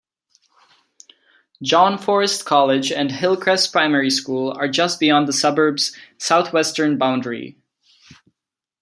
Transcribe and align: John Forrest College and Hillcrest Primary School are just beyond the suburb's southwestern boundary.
John 1.61 1.99
Forrest 1.99 2.43
College 2.43 2.91
and 2.91 3.11
Hillcrest 3.11 3.71
Primary 3.71 4.09
School 4.09 4.51
are 4.57 4.67
just 4.67 4.99
beyond 4.99 5.27
the 5.27 5.31
suburb's 5.31 5.95
southwestern 6.17 6.97
boundary. 6.97 7.59